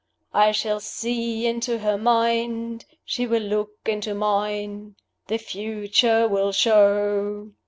[0.33, 4.95] I shall see into Her mind: She will look into Mine.
[5.27, 7.51] The Future will show."